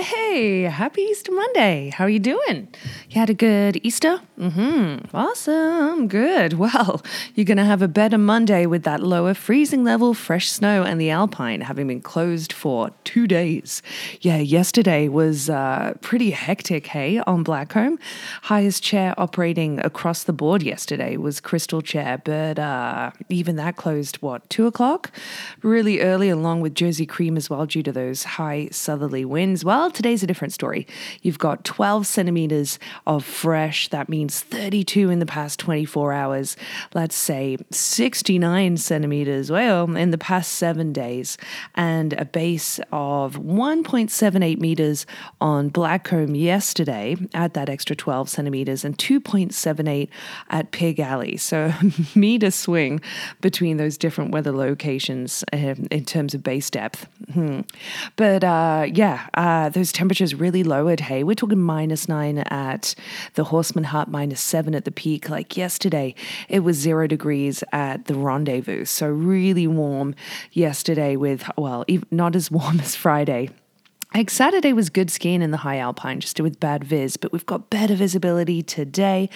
Hey, 0.00 0.62
happy 0.62 1.02
Easter 1.02 1.32
Monday. 1.32 1.90
How 1.90 2.04
are 2.04 2.08
you 2.08 2.18
doing? 2.18 2.68
You 3.12 3.18
had 3.20 3.28
a 3.28 3.34
good 3.34 3.78
Easter? 3.82 4.22
Mm-hmm. 4.40 5.14
Awesome. 5.14 6.08
Good. 6.08 6.54
Well, 6.54 7.02
you're 7.34 7.44
going 7.44 7.58
to 7.58 7.64
have 7.64 7.82
a 7.82 7.86
better 7.86 8.16
Monday 8.16 8.64
with 8.64 8.84
that 8.84 9.02
lower 9.02 9.34
freezing 9.34 9.84
level, 9.84 10.14
fresh 10.14 10.50
snow, 10.50 10.82
and 10.82 10.98
the 10.98 11.10
Alpine 11.10 11.60
having 11.60 11.88
been 11.88 12.00
closed 12.00 12.54
for 12.54 12.90
two 13.04 13.26
days. 13.26 13.82
Yeah, 14.22 14.38
yesterday 14.38 15.08
was 15.08 15.50
uh, 15.50 15.92
pretty 16.00 16.30
hectic, 16.30 16.86
hey, 16.86 17.18
on 17.26 17.44
Blackcomb. 17.44 17.98
Highest 18.44 18.82
chair 18.82 19.12
operating 19.18 19.78
across 19.80 20.24
the 20.24 20.32
board 20.32 20.62
yesterday 20.62 21.18
was 21.18 21.38
Crystal 21.38 21.82
Chair, 21.82 22.16
but 22.24 22.58
uh, 22.58 23.10
even 23.28 23.56
that 23.56 23.76
closed, 23.76 24.22
what, 24.22 24.48
two 24.48 24.66
o'clock? 24.66 25.10
Really 25.60 26.00
early, 26.00 26.30
along 26.30 26.62
with 26.62 26.74
Jersey 26.74 27.04
Cream 27.04 27.36
as 27.36 27.50
well, 27.50 27.66
due 27.66 27.82
to 27.82 27.92
those 27.92 28.24
high 28.24 28.70
southerly 28.72 29.26
winds. 29.26 29.66
Well, 29.66 29.90
today's 29.90 30.22
a 30.22 30.26
different 30.26 30.54
story. 30.54 30.86
You've 31.20 31.38
got 31.38 31.64
12 31.64 32.06
centimeters 32.06 32.78
of 33.06 33.24
fresh. 33.24 33.88
That 33.88 34.08
means 34.08 34.40
32 34.40 35.10
in 35.10 35.18
the 35.18 35.26
past 35.26 35.58
24 35.58 36.12
hours. 36.12 36.56
Let's 36.94 37.16
say 37.16 37.56
69 37.70 38.76
centimeters, 38.76 39.50
well, 39.50 39.96
in 39.96 40.10
the 40.10 40.18
past 40.18 40.52
seven 40.54 40.92
days. 40.92 41.36
And 41.74 42.12
a 42.14 42.24
base 42.24 42.78
of 42.92 43.36
1.78 43.36 44.58
meters 44.58 45.06
on 45.40 45.70
Blackcomb 45.70 46.40
yesterday 46.40 47.16
at 47.34 47.54
that 47.54 47.68
extra 47.68 47.96
12 47.96 48.28
centimeters 48.28 48.84
and 48.84 48.96
2.78 48.96 50.08
at 50.50 50.70
Pig 50.70 51.00
Alley. 51.00 51.36
So, 51.36 51.72
meter 52.14 52.50
swing 52.50 53.00
between 53.40 53.76
those 53.76 53.98
different 53.98 54.30
weather 54.30 54.52
locations 54.52 55.44
um, 55.52 55.86
in 55.90 56.04
terms 56.04 56.34
of 56.34 56.42
base 56.42 56.70
depth. 56.70 57.06
Hmm. 57.32 57.60
But 58.16 58.44
uh, 58.44 58.86
yeah, 58.92 59.28
uh, 59.34 59.68
those 59.68 59.92
temperatures 59.92 60.34
really 60.34 60.62
lowered. 60.62 61.00
Hey, 61.00 61.24
we're 61.24 61.34
talking 61.34 61.60
minus 61.60 62.08
nine 62.08 62.38
at 62.38 62.91
the 63.34 63.44
Horstman 63.44 63.86
Hut 63.86 64.08
minus 64.08 64.40
seven 64.40 64.74
at 64.74 64.84
the 64.84 64.90
peak. 64.90 65.28
Like 65.28 65.56
yesterday, 65.56 66.14
it 66.48 66.60
was 66.60 66.76
zero 66.76 67.06
degrees 67.06 67.64
at 67.72 68.06
the 68.06 68.14
rendezvous. 68.14 68.84
So 68.84 69.08
really 69.08 69.66
warm 69.66 70.14
yesterday 70.52 71.16
with, 71.16 71.48
well, 71.56 71.84
not 72.10 72.36
as 72.36 72.50
warm 72.50 72.80
as 72.80 72.94
Friday. 72.94 73.50
Like 74.14 74.28
Saturday 74.28 74.74
was 74.74 74.90
good 74.90 75.10
skiing 75.10 75.40
in 75.40 75.52
the 75.52 75.56
high 75.56 75.78
alpine, 75.78 76.20
just 76.20 76.38
with 76.38 76.60
bad 76.60 76.84
vis, 76.84 77.16
but 77.16 77.32
we've 77.32 77.46
got 77.46 77.70
better 77.70 77.94
visibility 77.94 78.62
today. 78.62 79.30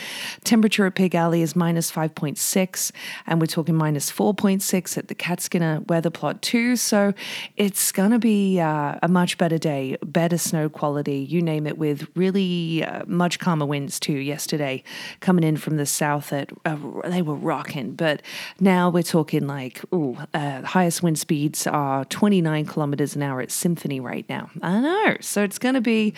Temperature 0.44 0.84
at 0.84 0.94
Pig 0.94 1.14
Alley 1.14 1.40
is 1.40 1.56
minus 1.56 1.90
5.6, 1.90 2.92
and 3.26 3.40
we're 3.40 3.46
talking 3.46 3.74
minus 3.74 4.12
4.6 4.12 4.98
at 4.98 5.08
the 5.08 5.14
Catskinner 5.14 5.86
weather 5.88 6.10
plot 6.10 6.42
too. 6.42 6.76
So 6.76 7.14
it's 7.56 7.90
going 7.90 8.10
to 8.10 8.18
be 8.18 8.60
uh, 8.60 8.98
a 9.02 9.08
much 9.08 9.38
better 9.38 9.56
day, 9.56 9.96
better 10.04 10.36
snow 10.36 10.68
quality, 10.68 11.20
you 11.20 11.40
name 11.40 11.66
it, 11.66 11.78
with 11.78 12.06
really 12.14 12.84
uh, 12.84 13.02
much 13.06 13.38
calmer 13.38 13.64
winds 13.64 13.98
too. 13.98 14.18
Yesterday, 14.18 14.84
coming 15.20 15.42
in 15.42 15.56
from 15.56 15.78
the 15.78 15.86
south, 15.86 16.34
at 16.34 16.50
uh, 16.66 16.76
they 17.04 17.22
were 17.22 17.34
rocking, 17.34 17.92
but 17.92 18.20
now 18.60 18.90
we're 18.90 19.02
talking 19.02 19.46
like, 19.46 19.80
ooh, 19.94 20.18
uh, 20.34 20.60
highest 20.62 21.02
wind 21.02 21.18
speeds 21.18 21.66
are 21.66 22.04
29 22.04 22.66
kilometers 22.66 23.16
an 23.16 23.22
hour 23.22 23.40
at 23.40 23.50
Symphony 23.50 24.00
right 24.00 24.28
now. 24.28 24.50
I 24.66 24.80
know. 24.80 25.16
So 25.20 25.44
it's 25.44 25.58
going 25.60 25.76
to 25.76 25.80
be 25.80 26.12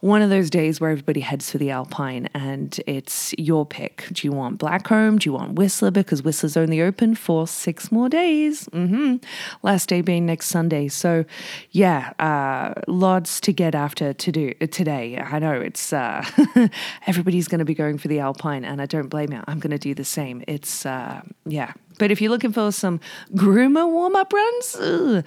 one 0.00 0.22
of 0.22 0.30
those 0.30 0.48
days 0.48 0.80
where 0.80 0.90
everybody 0.90 1.20
heads 1.20 1.50
for 1.50 1.58
the 1.58 1.70
Alpine 1.70 2.30
and 2.32 2.80
it's 2.86 3.34
your 3.36 3.66
pick. 3.66 4.06
Do 4.10 4.26
you 4.26 4.32
want 4.32 4.58
Blackcomb? 4.58 5.18
Do 5.18 5.28
you 5.28 5.34
want 5.34 5.52
Whistler? 5.52 5.90
Because 5.90 6.22
Whistler's 6.22 6.56
only 6.56 6.80
open 6.80 7.14
for 7.14 7.46
six 7.46 7.92
more 7.92 8.08
days. 8.08 8.64
Mm-hmm. 8.68 9.16
Last 9.62 9.90
day 9.90 10.00
being 10.00 10.24
next 10.24 10.46
Sunday. 10.46 10.88
So, 10.88 11.26
yeah, 11.72 12.14
uh, 12.18 12.80
lots 12.88 13.38
to 13.42 13.52
get 13.52 13.74
after 13.74 14.14
to 14.14 14.32
do 14.32 14.54
today. 14.54 15.18
I 15.18 15.38
know 15.38 15.60
it's 15.60 15.92
uh, 15.92 16.24
everybody's 17.06 17.48
going 17.48 17.58
to 17.58 17.66
be 17.66 17.74
going 17.74 17.98
for 17.98 18.08
the 18.08 18.20
Alpine, 18.20 18.64
and 18.64 18.80
I 18.80 18.86
don't 18.86 19.08
blame 19.08 19.30
you. 19.32 19.42
I'm 19.46 19.60
going 19.60 19.72
to 19.72 19.78
do 19.78 19.94
the 19.94 20.06
same. 20.06 20.42
It's, 20.48 20.86
uh, 20.86 21.20
yeah, 21.44 21.74
but 22.00 22.10
if 22.10 22.20
you're 22.20 22.30
looking 22.30 22.52
for 22.52 22.72
some 22.72 22.98
groomer 23.34 23.86
warm 23.86 24.16
up 24.16 24.32
runs, 24.32 24.74
ugh, 24.80 25.24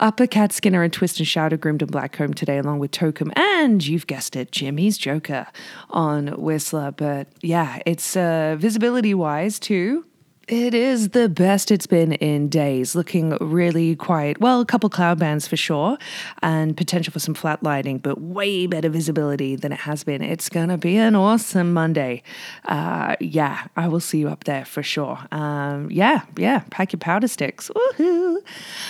Upper 0.00 0.26
Catskinner 0.26 0.82
and 0.82 0.90
Twist 0.90 1.18
and 1.18 1.28
Shout 1.28 1.52
are 1.52 1.58
groomed 1.58 1.82
in 1.82 1.88
Blackcomb 1.88 2.34
today, 2.34 2.56
along 2.56 2.78
with 2.78 2.92
Tokum 2.92 3.30
and 3.36 3.86
you've 3.86 4.06
guessed 4.06 4.34
it, 4.34 4.50
Jimmy's 4.50 4.96
Joker 4.96 5.46
on 5.90 6.28
Whistler. 6.28 6.92
But 6.92 7.28
yeah, 7.42 7.80
it's 7.84 8.16
uh, 8.16 8.56
visibility 8.58 9.12
wise 9.12 9.58
too. 9.58 10.06
It 10.46 10.74
is 10.74 11.10
the 11.10 11.30
best 11.30 11.70
it's 11.70 11.86
been 11.86 12.12
in 12.12 12.50
days, 12.50 12.94
looking 12.94 13.30
really 13.40 13.96
quiet. 13.96 14.40
Well, 14.40 14.60
a 14.60 14.66
couple 14.66 14.90
cloud 14.90 15.18
bands 15.18 15.48
for 15.48 15.56
sure, 15.56 15.96
and 16.42 16.76
potential 16.76 17.12
for 17.12 17.18
some 17.18 17.32
flat 17.32 17.62
lighting, 17.62 17.96
but 17.96 18.20
way 18.20 18.66
better 18.66 18.90
visibility 18.90 19.56
than 19.56 19.72
it 19.72 19.80
has 19.80 20.04
been. 20.04 20.20
It's 20.20 20.50
going 20.50 20.68
to 20.68 20.76
be 20.76 20.98
an 20.98 21.14
awesome 21.14 21.72
Monday. 21.72 22.22
Uh, 22.66 23.16
yeah, 23.20 23.68
I 23.74 23.88
will 23.88 24.00
see 24.00 24.18
you 24.18 24.28
up 24.28 24.44
there 24.44 24.66
for 24.66 24.82
sure. 24.82 25.18
Um, 25.32 25.90
yeah, 25.90 26.22
yeah, 26.36 26.62
pack 26.70 26.92
your 26.92 27.00
powder 27.00 27.28
sticks. 27.28 27.70
Woohoo! 27.74 28.42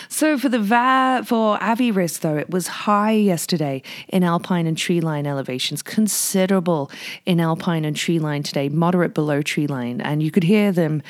So 0.09 0.37
for 0.37 0.49
the 0.49 0.59
va- 0.59 1.23
for 1.25 1.63
Avi 1.63 1.93
risk 1.93 2.23
though, 2.23 2.37
it 2.37 2.51
was 2.51 2.67
high 2.67 3.13
yesterday 3.13 3.83
in 4.09 4.25
alpine 4.25 4.67
and 4.67 4.77
tree 4.77 5.01
line 5.01 5.25
elevations, 5.25 5.83
considerable 5.83 6.91
in 7.27 7.39
alpine 7.39 7.85
and 7.85 7.95
tree 7.95 8.19
line 8.19 8.43
today, 8.43 8.69
moderate 8.69 9.15
below 9.15 9.41
tree 9.41 9.69
line, 9.69 10.01
and 10.01 10.21
you 10.21 10.33
could 10.33 10.43
hear 10.43 10.73
them 10.73 11.01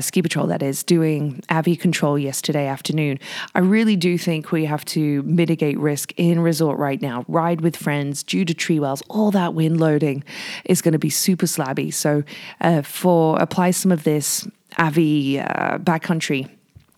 ski 0.00 0.22
patrol 0.22 0.46
that 0.46 0.62
is 0.62 0.82
doing 0.82 1.42
avi 1.50 1.76
control 1.76 2.18
yesterday 2.18 2.66
afternoon. 2.66 3.18
I 3.54 3.60
really 3.60 3.96
do 3.96 4.18
think 4.18 4.52
we 4.52 4.64
have 4.64 4.84
to 4.86 5.22
mitigate 5.22 5.78
risk 5.78 6.12
in 6.16 6.40
resort 6.40 6.78
right 6.78 7.00
now. 7.00 7.24
Ride 7.28 7.60
with 7.60 7.76
friends 7.76 8.22
due 8.22 8.44
to 8.44 8.54
tree 8.54 8.80
wells 8.80 9.02
all 9.08 9.30
that 9.32 9.54
wind 9.54 9.80
loading 9.80 10.24
is 10.64 10.82
going 10.82 10.92
to 10.92 10.98
be 10.98 11.10
super 11.10 11.46
slabby. 11.46 11.92
So 11.92 12.22
uh, 12.60 12.82
for 12.82 13.38
apply 13.40 13.72
some 13.72 13.92
of 13.92 14.04
this 14.04 14.46
avi 14.78 15.40
uh, 15.40 15.78
backcountry 15.78 16.48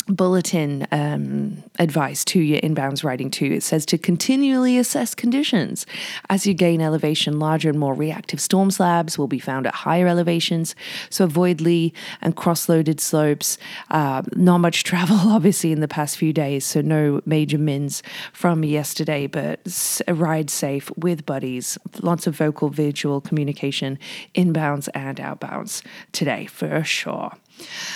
bulletin 0.07 0.87
um, 0.93 1.63
advice 1.79 2.25
to 2.25 2.41
your 2.41 2.61
inbounds 2.61 3.03
riding 3.03 3.31
too. 3.31 3.47
It 3.47 3.63
says 3.63 3.85
to 3.87 3.99
continually 3.99 4.79
assess 4.79 5.15
conditions. 5.15 5.87
As 6.31 6.47
you 6.47 6.55
gain 6.55 6.81
elevation, 6.81 7.39
larger 7.39 7.71
and 7.71 7.79
more 7.79 7.95
reactive 7.95 8.41
storm 8.41 8.71
slabs 8.71 9.19
will 9.19 9.27
be 9.27 9.39
found 9.39 9.67
at 9.67 9.75
higher 9.75 10.07
elevations. 10.07 10.75
So 11.11 11.25
avoid 11.25 11.61
lee 11.61 11.93
and 12.21 12.37
cross-loaded 12.37 13.01
slopes. 13.01 13.59
Uh, 13.91 14.23
not 14.35 14.59
much 14.59 14.85
travel, 14.91 15.17
obviously, 15.17 15.73
in 15.73 15.81
the 15.81 15.89
past 15.89 16.17
few 16.17 16.33
days, 16.33 16.65
so 16.65 16.81
no 16.81 17.21
major 17.27 17.59
mins 17.59 18.03
from 18.33 18.65
yesterday, 18.65 19.27
but 19.27 19.61
ride 20.09 20.51
safe 20.51 20.91
with 20.97 21.27
buddies. 21.27 21.79
Lots 22.01 22.27
of 22.27 22.37
vocal 22.37 22.69
visual 22.69 23.21
communication 23.21 23.99
inbounds 24.35 24.89
and 24.95 25.19
outbounds 25.19 25.83
today 26.13 26.47
for 26.47 26.85
sure. 26.85 27.33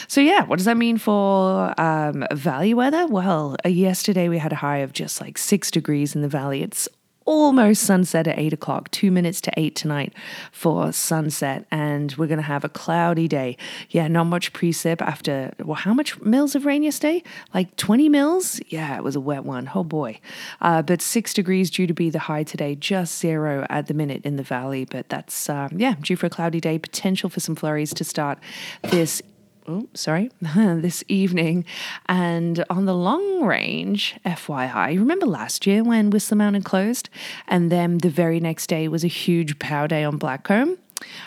So, 0.08 0.20
yeah, 0.20 0.44
what 0.44 0.56
does 0.56 0.66
that 0.66 0.76
mean 0.76 0.98
for 0.98 1.78
um, 1.80 2.26
valley 2.32 2.74
weather? 2.74 3.06
Well, 3.06 3.56
yesterday 3.64 4.28
we 4.28 4.38
had 4.38 4.52
a 4.52 4.56
high 4.56 4.78
of 4.78 4.92
just 4.92 5.20
like 5.20 5.38
six 5.38 5.70
degrees 5.70 6.14
in 6.14 6.22
the 6.22 6.28
valley. 6.28 6.62
It's 6.62 6.88
almost 7.30 7.82
sunset 7.82 8.26
at 8.26 8.38
eight 8.38 8.52
o'clock, 8.52 8.90
two 8.90 9.10
minutes 9.10 9.40
to 9.40 9.52
eight 9.56 9.76
tonight 9.76 10.12
for 10.50 10.92
sunset, 10.92 11.64
and 11.70 12.12
we're 12.16 12.26
going 12.26 12.38
to 12.38 12.42
have 12.42 12.64
a 12.64 12.68
cloudy 12.68 13.28
day. 13.28 13.56
Yeah, 13.90 14.08
not 14.08 14.24
much 14.24 14.52
precip 14.52 15.00
after, 15.00 15.52
well, 15.60 15.76
how 15.76 15.94
much 15.94 16.20
mils 16.20 16.56
of 16.56 16.66
rain 16.66 16.82
yesterday? 16.82 17.22
Like 17.54 17.76
20 17.76 18.08
mils? 18.08 18.60
Yeah, 18.68 18.96
it 18.96 19.04
was 19.04 19.14
a 19.14 19.20
wet 19.20 19.44
one. 19.44 19.70
Oh 19.74 19.84
boy. 19.84 20.18
Uh, 20.60 20.82
but 20.82 21.00
six 21.00 21.32
degrees 21.32 21.70
due 21.70 21.86
to 21.86 21.94
be 21.94 22.10
the 22.10 22.18
high 22.18 22.42
today, 22.42 22.74
just 22.74 23.18
zero 23.18 23.64
at 23.70 23.86
the 23.86 23.94
minute 23.94 24.24
in 24.24 24.34
the 24.34 24.42
valley, 24.42 24.84
but 24.84 25.08
that's, 25.08 25.48
um, 25.48 25.70
yeah, 25.76 25.94
due 26.00 26.16
for 26.16 26.26
a 26.26 26.30
cloudy 26.30 26.60
day, 26.60 26.78
potential 26.78 27.30
for 27.30 27.38
some 27.38 27.54
flurries 27.54 27.94
to 27.94 28.02
start 28.02 28.38
this 28.82 29.22
oh, 29.66 29.88
sorry, 29.94 30.30
this 30.40 31.04
evening. 31.08 31.64
And 32.06 32.64
on 32.70 32.86
the 32.86 32.94
long 32.94 33.42
range, 33.42 34.16
FYI, 34.24 34.98
remember 34.98 35.26
last 35.26 35.66
year 35.66 35.82
when 35.82 36.10
Whistler 36.10 36.36
Mountain 36.36 36.62
closed? 36.62 37.08
And 37.48 37.70
then 37.70 37.98
the 37.98 38.10
very 38.10 38.40
next 38.40 38.66
day 38.68 38.88
was 38.88 39.04
a 39.04 39.08
huge 39.08 39.58
pow 39.58 39.86
day 39.86 40.04
on 40.04 40.18
Blackcomb? 40.18 40.78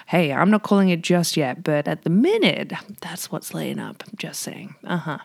Hey, 0.08 0.32
I'm 0.32 0.52
not 0.52 0.64
calling 0.64 0.90
it 0.90 1.02
just 1.02 1.36
yet, 1.38 1.64
but 1.64 1.88
at 1.88 2.04
the 2.04 2.10
minute, 2.10 2.74
that's 3.02 3.32
what's 3.32 3.54
laying 3.54 3.80
up. 3.80 4.04
I'm 4.08 4.18
Just 4.18 4.42
saying. 4.42 4.76
Uh 4.84 4.98
huh. 4.98 5.18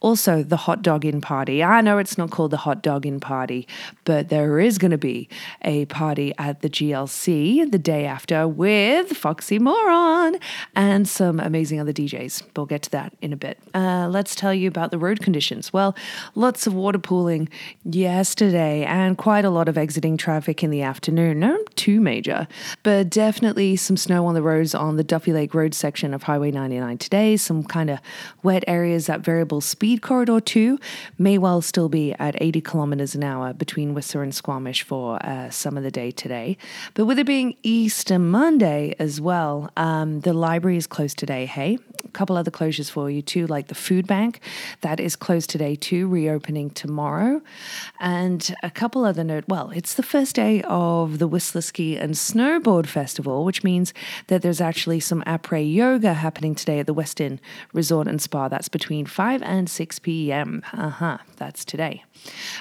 Also, 0.00 0.42
the 0.42 0.56
hot 0.56 0.82
dog 0.82 1.04
in 1.04 1.20
party. 1.20 1.62
I 1.62 1.80
know 1.80 1.98
it's 1.98 2.16
not 2.16 2.30
called 2.30 2.50
the 2.50 2.58
hot 2.58 2.82
dog 2.82 3.06
in 3.06 3.20
party, 3.20 3.66
but 4.04 4.28
there 4.28 4.60
is 4.60 4.78
going 4.78 4.90
to 4.90 4.98
be 4.98 5.28
a 5.62 5.84
party 5.86 6.32
at 6.38 6.62
the 6.62 6.70
GLC 6.70 7.70
the 7.70 7.78
day 7.78 8.06
after 8.06 8.46
with 8.48 9.16
Foxy 9.16 9.58
Moron 9.58 10.36
and 10.74 11.08
some 11.08 11.40
amazing 11.40 11.80
other 11.80 11.92
DJs. 11.92 12.42
We'll 12.56 12.66
get 12.66 12.82
to 12.82 12.90
that 12.90 13.12
in 13.20 13.32
a 13.32 13.36
bit. 13.36 13.58
Uh, 13.74 14.08
let's 14.10 14.34
tell 14.34 14.54
you 14.54 14.68
about 14.68 14.90
the 14.90 14.98
road 14.98 15.20
conditions. 15.20 15.72
Well, 15.72 15.94
lots 16.34 16.66
of 16.66 16.74
water 16.74 16.98
pooling 16.98 17.48
yesterday 17.84 18.84
and 18.84 19.18
quite 19.18 19.44
a 19.44 19.50
lot 19.50 19.68
of 19.68 19.76
exiting 19.76 20.16
traffic 20.16 20.62
in 20.62 20.70
the 20.70 20.82
afternoon. 20.82 21.40
No 21.40 21.62
too 21.76 22.00
major, 22.00 22.46
but 22.82 23.10
definitely 23.10 23.76
some 23.90 23.96
snow 23.96 24.24
on 24.26 24.34
the 24.34 24.42
roads 24.42 24.72
on 24.72 24.94
the 24.94 25.02
Duffy 25.02 25.32
Lake 25.32 25.52
Road 25.52 25.74
section 25.74 26.14
of 26.14 26.22
Highway 26.22 26.52
99 26.52 26.96
today. 26.98 27.36
Some 27.36 27.64
kind 27.64 27.90
of 27.90 27.98
wet 28.40 28.62
areas 28.68 29.08
at 29.08 29.20
variable 29.20 29.60
speed 29.60 30.00
corridor 30.00 30.38
2 30.38 30.78
may 31.18 31.38
well 31.38 31.60
still 31.60 31.88
be 31.88 32.12
at 32.12 32.40
80 32.40 32.60
kilometers 32.60 33.16
an 33.16 33.24
hour 33.24 33.52
between 33.52 33.92
Whistler 33.92 34.22
and 34.22 34.32
Squamish 34.32 34.84
for 34.84 35.18
uh, 35.26 35.50
some 35.50 35.76
of 35.76 35.82
the 35.82 35.90
day 35.90 36.12
today. 36.12 36.56
But 36.94 37.06
with 37.06 37.18
it 37.18 37.26
being 37.26 37.56
Easter 37.64 38.20
Monday 38.20 38.94
as 39.00 39.20
well, 39.20 39.72
um, 39.76 40.20
the 40.20 40.34
library 40.34 40.76
is 40.76 40.86
closed 40.86 41.18
today. 41.18 41.46
Hey, 41.46 41.80
a 42.04 42.08
couple 42.10 42.36
other 42.36 42.52
closures 42.52 42.90
for 42.90 43.10
you 43.10 43.22
too, 43.22 43.48
like 43.48 43.66
the 43.66 43.74
food 43.74 44.06
bank 44.06 44.40
that 44.82 45.00
is 45.00 45.16
closed 45.16 45.50
today 45.50 45.74
too, 45.74 46.06
reopening 46.06 46.70
tomorrow. 46.70 47.42
And 47.98 48.54
a 48.62 48.70
couple 48.70 49.04
other 49.04 49.24
note, 49.24 49.46
well, 49.48 49.70
it's 49.70 49.94
the 49.94 50.04
first 50.04 50.36
day 50.36 50.62
of 50.62 51.18
the 51.18 51.26
Whistler 51.26 51.60
Ski 51.60 51.96
and 51.96 52.14
Snowboard 52.14 52.86
Festival, 52.86 53.44
which 53.44 53.64
means 53.64 53.79
that 54.28 54.42
there's 54.42 54.60
actually 54.60 55.00
some 55.00 55.22
après 55.22 55.72
yoga 55.72 56.14
happening 56.14 56.54
today 56.54 56.78
at 56.80 56.86
the 56.86 56.94
Westin 56.94 57.38
Resort 57.72 58.08
and 58.08 58.20
Spa. 58.20 58.48
That's 58.48 58.68
between 58.68 59.06
5 59.06 59.42
and 59.42 59.68
6 59.68 59.98
p.m. 60.00 60.62
Uh 60.72 60.90
huh, 60.90 61.18
that's 61.36 61.64
today. 61.64 62.04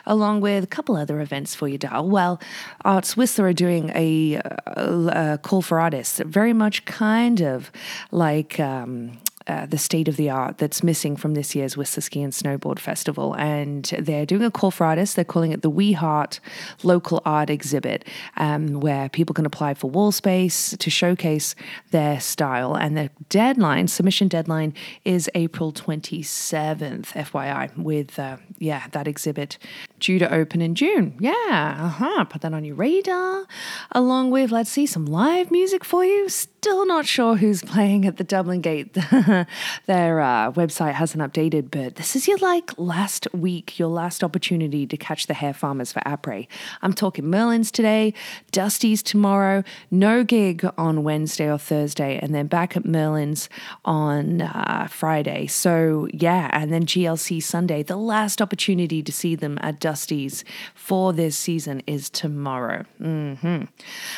Along 0.06 0.42
with 0.42 0.63
a 0.63 0.68
couple 0.68 0.95
other 0.95 1.19
events 1.19 1.56
for 1.56 1.68
you, 1.68 1.77
Dal. 1.77 2.07
Well, 2.07 2.39
Arts 2.86 3.18
Whistler 3.18 3.48
are 3.48 3.54
doing 3.54 3.92
a, 3.95 4.36
a, 4.36 5.33
a 5.36 5.39
call 5.42 5.62
for 5.62 5.80
artists, 5.80 6.21
very 6.25 6.54
much 6.54 6.86
kind 6.86 7.42
of 7.42 7.72
like. 8.12 8.60
Um, 8.60 9.19
uh, 9.50 9.66
the 9.66 9.80
state 9.80 10.07
of 10.07 10.16
the 10.16 10.30
art 10.30 10.60
that's 10.60 10.84
missing 10.84 11.16
from 11.16 11.34
this 11.34 11.56
year's 11.56 11.75
Whistler 11.75 12.01
Ski 12.01 12.22
and 12.22 12.31
Snowboard 12.31 12.78
Festival. 12.78 13.34
And 13.34 13.84
they're 13.98 14.28
doing 14.28 14.44
a 14.44 14.51
call 14.51 14.69
for 14.69 14.86
artists. 14.86 15.16
They're 15.16 15.25
calling 15.25 15.51
it 15.51 15.63
the 15.63 15.72
We 15.72 15.94
Heart 15.94 16.40
Local 16.84 17.19
Art 17.25 17.50
Exhibit, 17.50 18.06
um, 18.38 18.80
where 18.80 19.10
people 19.10 19.34
can 19.34 19.48
apply 19.48 19.74
for 19.74 19.90
wall 19.90 20.12
space 20.12 20.78
to 20.78 20.90
showcase 20.92 21.56
their 21.90 22.19
style. 22.19 22.75
And 22.75 22.96
the 22.96 23.10
deadline, 23.30 23.88
submission 23.88 24.28
deadline, 24.28 24.75
is 25.04 25.31
April 25.34 25.74
27th, 25.74 27.13
FYI, 27.13 27.75
with, 27.75 28.19
uh, 28.19 28.38
yeah, 28.60 28.86
that 28.92 29.07
exhibit 29.07 29.57
due 30.00 30.19
to 30.19 30.31
open 30.31 30.62
in 30.62 30.75
June. 30.75 31.18
Yeah, 31.19 31.75
uh 31.80 31.88
huh. 31.88 32.25
Put 32.25 32.42
that 32.42 32.54
on 32.54 32.66
your 32.66 32.75
radar. 32.75 33.48
Along 33.94 34.30
with, 34.30 34.51
let's 34.51 34.69
see, 34.69 34.86
some 34.86 35.07
live 35.07 35.50
music 35.50 35.84
for 35.84 36.06
you. 36.06 36.30
Still 36.30 36.86
not 36.86 37.07
sure 37.07 37.36
who's 37.36 37.63
playing 37.63 38.06
at 38.06 38.18
the 38.18 38.24
Dublin 38.24 38.62
Gate. 38.62 38.96
Their 39.86 40.21
uh, 40.21 40.51
website 40.51 40.94
hasn't 40.94 41.21
updated, 41.21 41.71
but 41.71 41.95
this 41.95 42.15
is 42.15 42.27
your 42.27 42.38
like 42.38 42.77
last 42.77 43.27
week, 43.33 43.77
your 43.80 43.89
last 43.89 44.24
opportunity 44.24 44.86
to 44.88 44.97
catch 44.97 45.27
the 45.27 45.33
Hairfarmers 45.33 45.94
for 45.94 46.01
Après. 46.01 46.47
I'm 46.81 46.94
talking 46.94 47.25
Merlin's 47.25 47.71
today, 47.71 48.13
Dusty's 48.51 49.03
tomorrow, 49.03 49.63
no 49.91 50.24
gig 50.24 50.65
on 50.77 51.03
Wednesday 51.03 51.50
or 51.50 51.57
Thursday, 51.57 52.19
and 52.21 52.33
then 52.33 52.47
back 52.47 52.75
at 52.75 52.86
Merlin's 52.86 53.50
on 53.86 54.41
uh, 54.41 54.88
Friday. 54.89 55.47
So, 55.47 56.07
yeah, 56.13 56.50
and 56.53 56.71
then 56.71 56.86
GLC 56.86 57.41
Sunday. 57.41 57.83
The 57.83 57.97
last 57.97 58.41
opportunity 58.41 59.01
to 59.03 59.12
see 59.12 59.36
them 59.36 59.57
at 59.62 59.80
Dusty's 59.80 60.44
for 60.75 61.13
this 61.13 61.38
season 61.38 61.81
is 61.88 62.09
tomorrow. 62.09 62.86
Mm-hmm. 63.01 63.65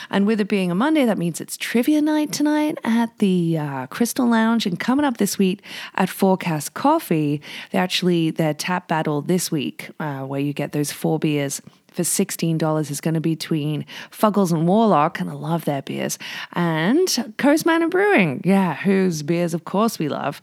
And 0.09 0.27
with 0.27 0.41
it 0.41 0.47
being 0.47 0.71
a 0.71 0.75
Monday, 0.75 1.05
that 1.05 1.17
means 1.17 1.41
it's 1.41 1.57
trivia 1.57 2.01
night 2.01 2.31
tonight 2.31 2.77
at 2.83 3.17
the 3.19 3.57
uh, 3.57 3.87
Crystal 3.87 4.27
Lounge. 4.27 4.65
And 4.65 4.79
coming 5.01 5.07
up 5.07 5.17
this 5.17 5.39
week 5.39 5.63
at 5.95 6.09
Forecast 6.09 6.75
Coffee, 6.75 7.41
they 7.71 7.79
actually 7.79 8.29
their 8.29 8.53
tap 8.53 8.87
battle 8.87 9.23
this 9.23 9.51
week, 9.51 9.89
uh, 9.99 10.19
where 10.19 10.39
you 10.39 10.53
get 10.53 10.73
those 10.73 10.91
four 10.91 11.17
beers 11.17 11.59
for 11.91 12.03
$16 12.03 12.91
is 12.91 13.01
going 13.01 13.15
to 13.15 13.19
be 13.19 13.33
between 13.33 13.83
Fuggles 14.11 14.53
and 14.53 14.67
Warlock, 14.67 15.19
and 15.19 15.27
I 15.29 15.33
love 15.33 15.65
their 15.65 15.81
beers, 15.81 16.19
and 16.53 17.33
Coast 17.37 17.65
Mountain 17.65 17.89
Brewing, 17.89 18.41
yeah, 18.45 18.75
whose 18.75 19.23
beers, 19.23 19.55
of 19.55 19.65
course, 19.65 19.97
we 19.97 20.07
love. 20.07 20.39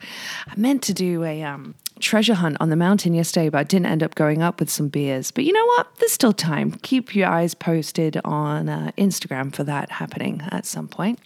I 0.49 0.55
meant 0.57 0.83
to 0.83 0.93
do 0.93 1.23
a 1.23 1.45
um, 1.45 1.77
treasure 2.01 2.35
hunt 2.35 2.57
on 2.59 2.69
the 2.69 2.77
mountain 2.77 3.15
yesterday, 3.15 3.49
but 3.51 3.59
I 3.59 3.65
didn't 3.65 3.87
end 3.87 4.03
up 4.03 4.17
going 4.17 4.43
up 4.43 4.59
with 4.59 4.71
some 4.71 4.89
beers. 4.89 5.31
But 5.31 5.45
you 5.45 5.53
know 5.53 5.67
what? 5.67 5.87
There's 5.99 6.13
still 6.13 6.33
time. 6.33 6.73
Keep 6.83 7.15
your 7.15 7.29
eyes 7.29 7.55
posted 7.55 8.21
on 8.25 8.69
uh, 8.69 8.91
Instagram 8.99 9.55
for 9.55 9.63
that 9.65 9.93
happening 9.93 10.43
at 10.51 10.67
some 10.67 10.89
point. 10.89 11.21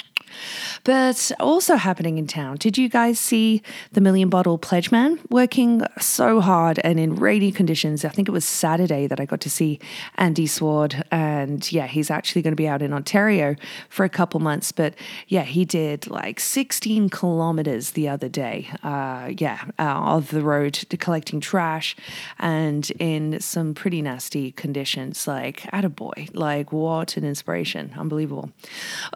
But 0.84 1.32
also 1.38 1.76
happening 1.76 2.18
in 2.18 2.26
town, 2.26 2.56
did 2.56 2.78
you 2.78 2.88
guys 2.88 3.18
see 3.18 3.62
the 3.92 4.00
Million 4.00 4.28
Bottle 4.28 4.58
Pledge 4.58 4.90
Man 4.90 5.18
working 5.30 5.82
so 6.00 6.40
hard 6.40 6.78
and 6.80 6.98
in 6.98 7.16
rainy 7.16 7.52
conditions? 7.52 8.04
I 8.04 8.08
think 8.08 8.28
it 8.28 8.32
was 8.32 8.44
Saturday 8.44 9.06
that 9.06 9.20
I 9.20 9.24
got 9.24 9.40
to 9.42 9.50
see 9.50 9.78
Andy 10.16 10.46
Sward. 10.46 11.04
And 11.10 11.70
yeah, 11.70 11.86
he's 11.86 12.10
actually 12.10 12.42
going 12.42 12.52
to 12.52 12.56
be 12.56 12.68
out 12.68 12.82
in 12.82 12.92
Ontario 12.92 13.56
for 13.88 14.04
a 14.04 14.08
couple 14.08 14.40
months. 14.40 14.72
But 14.72 14.94
yeah, 15.28 15.42
he 15.42 15.64
did 15.64 16.08
like 16.08 16.40
16 16.40 17.08
kilometers 17.10 17.92
the 17.92 18.08
other 18.08 18.28
day. 18.28 18.68
Uh, 18.82 19.30
yeah, 19.38 19.64
uh, 19.78 20.16
of 20.16 20.30
the 20.30 20.42
road 20.42 20.74
to 20.74 20.96
collecting 20.96 21.40
trash 21.40 21.96
and 22.38 22.90
in 22.98 23.40
some 23.40 23.74
pretty 23.74 24.02
nasty 24.02 24.52
conditions. 24.52 25.26
Like, 25.26 25.66
at 25.72 25.84
a 25.84 25.88
boy, 25.88 26.28
like, 26.32 26.72
what 26.72 27.16
an 27.16 27.24
inspiration. 27.24 27.92
Unbelievable. 27.96 28.50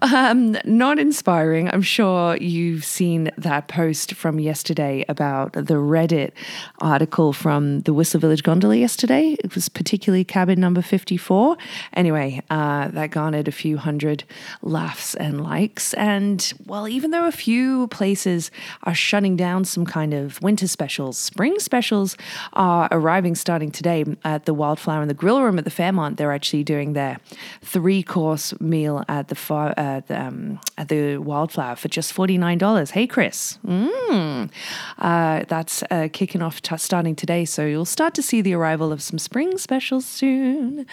Um, 0.02 0.56
not 0.64 0.98
inspiring. 1.06 1.70
I'm 1.72 1.82
sure 1.82 2.36
you've 2.36 2.84
seen 2.84 3.30
that 3.38 3.68
post 3.68 4.14
from 4.14 4.40
yesterday 4.40 5.04
about 5.08 5.52
the 5.52 5.74
Reddit 5.74 6.32
article 6.80 7.32
from 7.32 7.82
the 7.82 7.94
Whistler 7.94 8.18
Village 8.18 8.42
Gondola 8.42 8.74
yesterday. 8.74 9.36
It 9.38 9.54
was 9.54 9.68
particularly 9.68 10.24
cabin 10.24 10.58
number 10.58 10.82
54. 10.82 11.56
Anyway, 11.92 12.42
uh, 12.50 12.88
that 12.88 13.12
garnered 13.12 13.46
a 13.46 13.52
few 13.52 13.76
hundred 13.76 14.24
laughs 14.62 15.14
and 15.14 15.44
likes. 15.44 15.94
And 15.94 16.52
well, 16.66 16.88
even 16.88 17.12
though 17.12 17.26
a 17.26 17.32
few 17.32 17.86
places 17.86 18.50
are 18.82 18.94
shutting 18.94 19.36
down 19.36 19.64
some 19.64 19.86
kind 19.86 20.12
of 20.12 20.42
winter 20.42 20.66
specials, 20.66 21.16
spring 21.16 21.60
specials 21.60 22.16
are 22.54 22.88
arriving 22.90 23.36
starting 23.36 23.70
today 23.70 24.04
at 24.24 24.44
the 24.44 24.54
Wildflower 24.54 25.02
and 25.02 25.10
the 25.10 25.14
Grill 25.14 25.40
Room 25.40 25.56
at 25.56 25.64
the 25.64 25.70
Fairmont. 25.70 26.16
They're 26.16 26.32
actually 26.32 26.64
doing 26.64 26.94
their 26.94 27.20
three 27.62 28.02
course 28.02 28.58
meal 28.60 29.04
at 29.08 29.28
the, 29.28 29.36
far, 29.36 29.72
uh, 29.76 30.00
the 30.08 30.16
um, 30.20 30.58
at 30.78 30.88
the 30.88 30.95
Wildflower 31.18 31.76
for 31.76 31.88
just 31.88 32.14
$49. 32.14 32.90
Hey, 32.90 33.06
Chris. 33.06 33.58
Mm. 33.66 34.50
Uh, 34.98 35.44
that's 35.48 35.82
uh, 35.90 36.08
kicking 36.12 36.42
off, 36.42 36.62
t- 36.62 36.76
starting 36.76 37.14
today. 37.14 37.44
So 37.44 37.64
you'll 37.64 37.84
start 37.84 38.14
to 38.14 38.22
see 38.22 38.40
the 38.40 38.54
arrival 38.54 38.92
of 38.92 39.02
some 39.02 39.18
spring 39.18 39.58
specials 39.58 40.04
soon. 40.06 40.86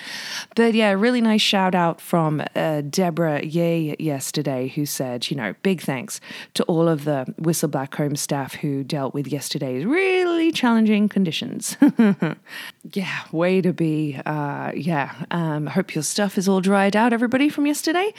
But 0.55 0.73
yeah, 0.73 0.91
really 0.91 1.21
nice 1.21 1.41
shout 1.41 1.75
out 1.75 2.01
from 2.01 2.43
uh, 2.55 2.81
Deborah 2.81 3.43
Yay 3.43 3.95
yesterday, 3.99 4.67
who 4.69 4.85
said, 4.85 5.29
you 5.29 5.37
know, 5.37 5.55
big 5.63 5.81
thanks 5.81 6.19
to 6.55 6.63
all 6.63 6.87
of 6.87 7.05
the 7.05 7.33
Whistler 7.37 7.69
Blackcomb 7.69 8.17
staff 8.17 8.55
who 8.55 8.83
dealt 8.83 9.13
with 9.13 9.27
yesterday's 9.27 9.85
really 9.85 10.51
challenging 10.51 11.09
conditions. 11.09 11.77
yeah, 12.93 13.19
way 13.31 13.61
to 13.61 13.73
be. 13.73 14.19
Uh, 14.25 14.71
yeah, 14.75 15.13
um, 15.31 15.67
hope 15.67 15.95
your 15.95 16.03
stuff 16.03 16.37
is 16.37 16.47
all 16.47 16.61
dried 16.61 16.95
out, 16.95 17.13
everybody, 17.13 17.49
from 17.49 17.65
yesterday. 17.65 18.13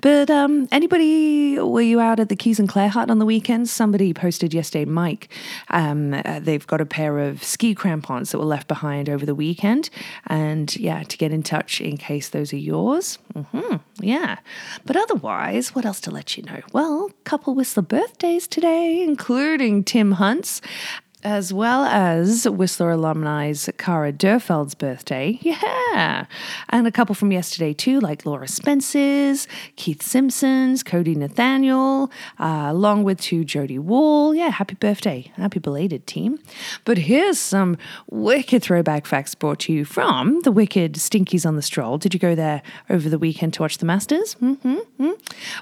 But 0.00 0.30
um, 0.30 0.68
anybody, 0.72 1.04
were 1.58 1.80
you 1.80 2.00
out 2.00 2.20
at 2.20 2.28
the 2.28 2.36
Kees 2.36 2.58
and 2.58 2.68
Claire 2.68 2.88
Hut 2.88 3.10
on 3.10 3.18
the 3.18 3.26
weekend? 3.26 3.68
Somebody 3.68 4.12
posted 4.14 4.54
yesterday, 4.54 4.84
Mike. 4.84 5.28
Um, 5.70 6.14
uh, 6.14 6.40
they've 6.40 6.66
got 6.66 6.80
a 6.80 6.86
pair 6.86 7.18
of 7.18 7.42
ski 7.42 7.74
crampons 7.74 8.32
that 8.32 8.38
were 8.38 8.44
left 8.44 8.68
behind 8.68 9.08
over 9.08 9.24
the 9.24 9.34
weekend. 9.34 9.90
And 10.26 10.74
yeah, 10.76 11.02
to 11.02 11.16
get 11.16 11.32
in 11.32 11.42
touch 11.42 11.80
in 11.80 11.96
case 11.96 12.28
those 12.28 12.52
are 12.52 12.58
yours. 12.58 13.18
Mm-hmm, 13.34 13.76
yeah. 14.00 14.38
But 14.84 14.96
otherwise, 14.96 15.74
what 15.74 15.84
else 15.84 16.00
to 16.02 16.10
let 16.10 16.36
you 16.36 16.42
know? 16.44 16.60
Well, 16.72 17.10
couple 17.24 17.54
Whistler 17.54 17.82
birthdays 17.82 18.46
today, 18.46 19.02
including 19.02 19.84
Tim 19.84 20.12
Hunt's 20.12 20.60
as 21.24 21.52
well 21.52 21.84
as 21.84 22.48
Whistler 22.48 22.92
alumni's 22.92 23.68
Cara 23.76 24.12
Durfeld's 24.12 24.74
birthday. 24.74 25.38
Yeah. 25.42 26.26
And 26.68 26.86
a 26.86 26.92
couple 26.92 27.14
from 27.14 27.32
yesterday 27.32 27.72
too, 27.72 27.98
like 27.98 28.24
Laura 28.24 28.46
Spence's, 28.46 29.48
Keith 29.76 30.02
Simpson's, 30.02 30.82
Cody 30.82 31.14
Nathaniel, 31.14 32.10
uh, 32.38 32.66
along 32.68 33.02
with 33.02 33.20
to 33.22 33.44
Jody 33.44 33.78
Wall. 33.78 34.34
Yeah, 34.34 34.50
happy 34.50 34.74
birthday. 34.74 35.32
Happy 35.36 35.58
belated 35.58 36.06
team. 36.06 36.38
But 36.84 36.98
here's 36.98 37.38
some 37.38 37.76
wicked 38.08 38.62
throwback 38.62 39.06
facts 39.06 39.34
brought 39.34 39.60
to 39.60 39.72
you 39.72 39.84
from 39.84 40.40
the 40.42 40.52
wicked 40.52 40.94
Stinkies 40.94 41.44
on 41.44 41.56
the 41.56 41.62
Stroll. 41.62 41.98
Did 41.98 42.14
you 42.14 42.20
go 42.20 42.34
there 42.34 42.62
over 42.88 43.08
the 43.08 43.18
weekend 43.18 43.54
to 43.54 43.62
watch 43.62 43.78
the 43.78 43.86
Masters? 43.86 44.36
Mm-hmm. 44.36 45.10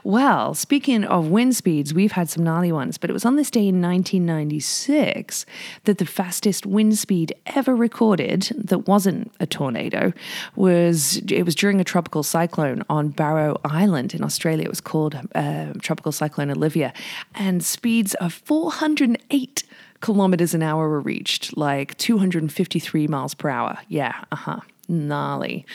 Well, 0.05 0.55
speaking 0.55 1.05
of 1.05 1.29
wind 1.29 1.57
speeds, 1.57 1.95
we've 1.95 2.13
had 2.13 2.29
some 2.29 2.45
gnarly 2.45 2.73
ones, 2.73 2.99
but 2.99 3.09
it 3.09 3.13
was 3.13 3.25
on 3.25 3.37
this 3.37 3.51
day 3.51 3.69
in 3.69 3.81
1996 3.81 5.46
that 5.85 5.99
the 5.99 6.07
fastest 6.07 6.67
wind 6.67 6.99
speed 6.99 7.35
ever 7.47 7.75
recorded 7.75 8.51
that 8.57 8.87
wasn't 8.87 9.33
a 9.41 9.47
tornado 9.47 10.13
was 10.55 11.17
it 11.29 11.45
was 11.45 11.55
during 11.55 11.81
a 11.81 11.85
tropical 11.85 12.23
cyclone 12.23 12.83
on 12.89 13.09
Barrow 13.09 13.61
Island 13.65 14.15
in 14.15 14.23
Australia. 14.23 14.65
It 14.65 14.71
was 14.71 14.81
called 14.81 15.19
uh, 15.35 15.73
Tropical 15.81 16.13
Cyclone 16.13 16.51
Olivia, 16.51 16.93
and 17.35 17.65
speeds 17.65 18.15
of 18.15 18.33
408 18.33 19.65
kilometers 20.01 20.55
an 20.55 20.63
hour 20.63 20.89
were 20.89 21.01
reached, 21.01 21.57
like 21.57 21.97
253 21.99 23.07
miles 23.07 23.35
per 23.35 23.49
hour. 23.49 23.79
Yeah, 23.89 24.25
uh 24.31 24.37
huh 24.37 24.61
gnarly. 24.89 25.67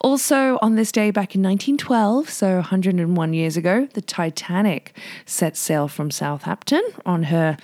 Also, 0.00 0.58
on 0.62 0.74
this 0.74 0.92
day 0.92 1.10
back 1.10 1.34
in 1.34 1.42
1912, 1.42 2.28
so 2.28 2.54
101 2.56 3.32
years 3.32 3.56
ago, 3.56 3.88
the 3.94 4.02
Titanic 4.02 4.96
set 5.26 5.56
sail 5.56 5.88
from 5.88 6.10
Southampton 6.10 6.82
on 7.06 7.24
her 7.24 7.56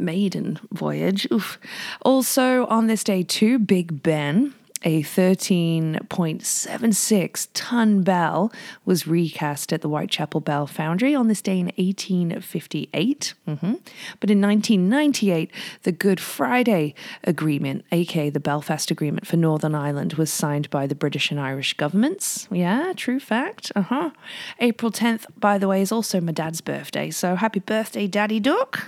maiden 0.00 0.58
voyage. 0.72 1.26
Oof. 1.32 1.58
Also, 2.02 2.66
on 2.66 2.86
this 2.86 3.04
day, 3.04 3.22
too, 3.22 3.58
Big 3.58 4.02
Ben 4.02 4.54
a 4.82 5.02
13.76 5.02 7.48
ton 7.52 8.02
bell 8.02 8.50
was 8.84 9.06
recast 9.06 9.72
at 9.72 9.80
the 9.82 9.88
Whitechapel 9.88 10.40
Bell 10.40 10.66
Foundry 10.66 11.14
on 11.14 11.28
this 11.28 11.40
day 11.42 11.58
in 11.58 11.66
1858. 11.66 13.34
Mm-hmm. 13.46 13.74
But 14.20 14.30
in 14.30 14.40
1998, 14.40 15.50
the 15.82 15.92
Good 15.92 16.18
Friday 16.18 16.94
Agreement, 17.24 17.84
aka 17.92 18.30
the 18.30 18.40
Belfast 18.40 18.90
Agreement 18.90 19.26
for 19.26 19.36
Northern 19.36 19.74
Ireland, 19.74 20.14
was 20.14 20.32
signed 20.32 20.70
by 20.70 20.86
the 20.86 20.94
British 20.94 21.30
and 21.30 21.38
Irish 21.38 21.74
governments. 21.74 22.48
Yeah, 22.50 22.94
true 22.96 23.20
fact. 23.20 23.70
Uh 23.76 23.82
huh. 23.82 24.12
April 24.60 24.90
10th, 24.90 25.26
by 25.38 25.58
the 25.58 25.68
way, 25.68 25.82
is 25.82 25.92
also 25.92 26.18
my 26.20 26.32
dad's 26.32 26.62
birthday. 26.62 27.10
So 27.10 27.36
happy 27.36 27.60
birthday, 27.60 28.06
Daddy 28.06 28.40
Duck. 28.40 28.82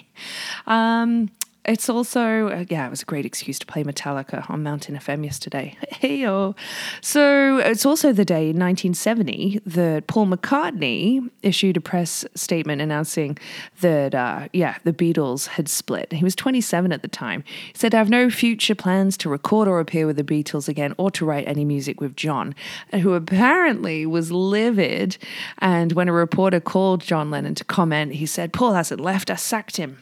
um, 0.66 1.28
it's 1.64 1.88
also, 1.88 2.48
uh, 2.48 2.64
yeah, 2.70 2.86
it 2.86 2.90
was 2.90 3.02
a 3.02 3.04
great 3.04 3.26
excuse 3.26 3.58
to 3.58 3.66
play 3.66 3.84
Metallica 3.84 4.48
on 4.48 4.62
Mountain 4.62 4.96
FM 4.96 5.22
yesterday. 5.24 5.76
hey, 5.90 6.26
oh, 6.26 6.54
So 7.02 7.58
it's 7.58 7.84
also 7.84 8.12
the 8.12 8.24
day 8.24 8.50
in 8.50 8.58
1970 8.58 9.60
that 9.66 10.06
Paul 10.06 10.26
McCartney 10.26 11.28
issued 11.42 11.76
a 11.76 11.80
press 11.80 12.24
statement 12.34 12.80
announcing 12.80 13.38
that, 13.80 14.14
uh, 14.14 14.48
yeah, 14.54 14.78
the 14.84 14.94
Beatles 14.94 15.48
had 15.48 15.68
split. 15.68 16.12
He 16.12 16.24
was 16.24 16.34
27 16.34 16.90
at 16.90 17.02
the 17.02 17.08
time. 17.08 17.44
He 17.72 17.78
said, 17.78 17.94
I 17.94 17.98
have 17.98 18.08
no 18.08 18.30
future 18.30 18.74
plans 18.74 19.18
to 19.18 19.28
record 19.28 19.68
or 19.68 19.78
appear 19.78 20.06
with 20.06 20.16
the 20.16 20.24
Beatles 20.24 20.68
again 20.68 20.94
or 20.96 21.10
to 21.10 21.26
write 21.26 21.46
any 21.46 21.66
music 21.66 22.00
with 22.00 22.16
John, 22.16 22.54
who 22.92 23.12
apparently 23.12 24.06
was 24.06 24.32
livid. 24.32 25.18
And 25.58 25.92
when 25.92 26.08
a 26.08 26.12
reporter 26.12 26.60
called 26.60 27.02
John 27.02 27.30
Lennon 27.30 27.54
to 27.56 27.64
comment, 27.64 28.14
he 28.14 28.24
said, 28.24 28.54
Paul 28.54 28.72
hasn't 28.72 29.00
left, 29.00 29.30
I 29.30 29.36
sacked 29.36 29.76
him. 29.76 29.98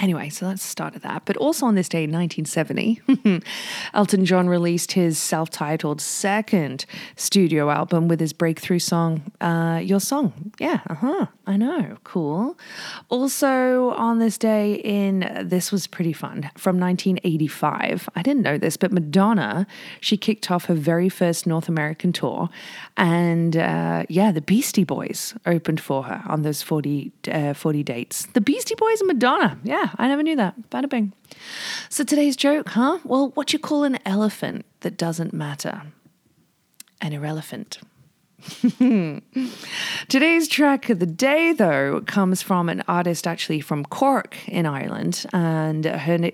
Anyway, 0.00 0.28
so 0.28 0.46
let's 0.46 0.62
start 0.62 0.94
at 0.94 1.02
that. 1.02 1.24
But 1.24 1.36
also 1.38 1.66
on 1.66 1.74
this 1.74 1.88
day 1.88 2.04
in 2.04 2.12
1970, 2.12 3.42
Elton 3.94 4.24
John 4.24 4.48
released 4.48 4.92
his 4.92 5.18
self 5.18 5.50
titled 5.50 6.00
second 6.00 6.86
studio 7.16 7.68
album 7.68 8.06
with 8.06 8.20
his 8.20 8.32
breakthrough 8.32 8.78
song, 8.78 9.22
uh, 9.40 9.80
Your 9.82 9.98
Song. 9.98 10.52
Yeah, 10.60 10.80
uh 10.88 10.94
huh. 10.94 11.26
I 11.48 11.56
know. 11.56 11.96
Cool. 12.04 12.56
Also 13.08 13.90
on 13.90 14.20
this 14.20 14.38
day 14.38 14.74
in, 14.74 15.42
this 15.42 15.72
was 15.72 15.88
pretty 15.88 16.12
fun, 16.12 16.50
from 16.56 16.78
1985. 16.78 18.08
I 18.14 18.22
didn't 18.22 18.42
know 18.42 18.56
this, 18.56 18.76
but 18.76 18.92
Madonna, 18.92 19.66
she 20.00 20.16
kicked 20.16 20.48
off 20.48 20.66
her 20.66 20.74
very 20.74 21.08
first 21.08 21.44
North 21.44 21.68
American 21.68 22.12
tour. 22.12 22.50
And 22.96 23.56
uh, 23.56 24.04
yeah, 24.08 24.30
the 24.30 24.42
Beastie 24.42 24.84
Boys 24.84 25.34
opened 25.44 25.80
for 25.80 26.04
her 26.04 26.22
on 26.26 26.42
those 26.42 26.62
40, 26.62 27.10
uh, 27.32 27.54
40 27.54 27.82
dates. 27.82 28.26
The 28.34 28.40
Beastie 28.40 28.76
Boys 28.76 29.00
and 29.00 29.08
Madonna. 29.08 29.58
Yeah. 29.64 29.87
I 29.96 30.08
never 30.08 30.22
knew 30.22 30.36
that. 30.36 30.70
Bada 30.70 30.88
bing. 30.88 31.12
So 31.88 32.04
today's 32.04 32.36
joke, 32.36 32.70
huh? 32.70 32.98
Well, 33.04 33.30
what 33.34 33.52
you 33.52 33.58
call 33.58 33.84
an 33.84 33.98
elephant 34.04 34.66
that 34.80 34.96
doesn't 34.96 35.32
matter? 35.32 35.82
An 37.00 37.12
irrelevant. 37.12 37.78
Today's 40.08 40.46
track 40.46 40.90
of 40.90 41.00
the 41.00 41.06
day, 41.06 41.52
though, 41.52 42.02
comes 42.02 42.40
from 42.40 42.68
an 42.68 42.84
artist 42.86 43.26
actually 43.26 43.60
from 43.60 43.84
Cork 43.84 44.36
in 44.46 44.64
Ireland, 44.64 45.26
and 45.32 45.84
her, 45.84 46.30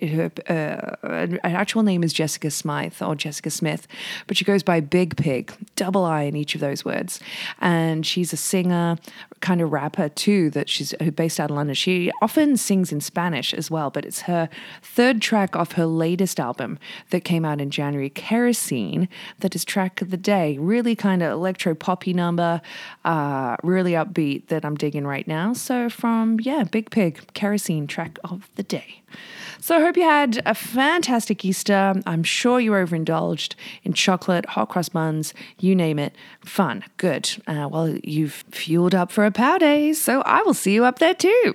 her 0.46 0.98
uh, 1.02 1.38
actual 1.42 1.82
name 1.82 2.04
is 2.04 2.12
Jessica 2.12 2.50
Smythe 2.50 3.00
or 3.00 3.14
Jessica 3.14 3.50
Smith, 3.50 3.86
but 4.26 4.36
she 4.36 4.44
goes 4.44 4.62
by 4.62 4.82
Biig 4.82 5.14
Piig, 5.14 5.54
double 5.76 6.04
I 6.04 6.22
in 6.22 6.36
each 6.36 6.54
of 6.54 6.60
those 6.60 6.84
words, 6.84 7.20
and 7.62 8.04
she's 8.04 8.34
a 8.34 8.36
singer, 8.36 8.98
kind 9.40 9.62
of 9.62 9.72
rapper 9.72 10.10
too. 10.10 10.50
That 10.50 10.68
she's 10.68 10.92
based 11.14 11.40
out 11.40 11.50
of 11.50 11.56
London. 11.56 11.74
She 11.74 12.12
often 12.20 12.58
sings 12.58 12.92
in 12.92 13.00
Spanish 13.00 13.54
as 13.54 13.70
well, 13.70 13.88
but 13.88 14.04
it's 14.04 14.22
her 14.22 14.50
third 14.82 15.22
track 15.22 15.56
off 15.56 15.72
her 15.72 15.86
latest 15.86 16.38
album 16.38 16.78
that 17.10 17.24
came 17.24 17.46
out 17.46 17.62
in 17.62 17.70
January, 17.70 18.10
Kerosene, 18.10 19.08
that 19.38 19.54
is 19.54 19.64
track 19.64 20.02
of 20.02 20.10
the 20.10 20.18
day. 20.18 20.58
Really 20.58 20.94
kind 20.94 21.22
of 21.22 21.32
electro 21.32 21.74
pop 21.74 21.93
poppy 21.94 22.12
number, 22.12 22.60
uh, 23.04 23.56
really 23.62 23.92
upbeat 23.92 24.48
that 24.48 24.64
I'm 24.64 24.74
digging 24.74 25.06
right 25.06 25.28
now. 25.28 25.52
So 25.52 25.88
from, 25.88 26.40
yeah, 26.40 26.64
Biig 26.64 26.90
Piig, 26.90 27.32
Kerosene 27.34 27.86
track 27.86 28.18
of 28.24 28.50
the 28.56 28.64
day. 28.64 29.02
So 29.60 29.76
I 29.76 29.80
hope 29.80 29.96
you 29.96 30.02
had 30.02 30.42
a 30.44 30.54
fantastic 30.54 31.44
Easter. 31.44 31.94
I'm 32.04 32.24
sure 32.24 32.58
you 32.58 32.72
overindulged 32.72 33.54
in 33.84 33.92
chocolate, 33.92 34.44
hot 34.46 34.70
cross 34.70 34.88
buns, 34.88 35.34
you 35.60 35.76
name 35.76 36.00
it. 36.00 36.16
Fun, 36.44 36.82
good. 36.96 37.30
Uh, 37.46 37.68
well, 37.70 37.96
you've 38.02 38.44
fueled 38.50 38.96
up 38.96 39.12
for 39.12 39.24
a 39.24 39.30
pow 39.30 39.58
day, 39.58 39.92
so 39.92 40.20
I 40.22 40.42
will 40.42 40.52
see 40.52 40.74
you 40.74 40.84
up 40.84 40.98
there 40.98 41.14
too. 41.14 41.54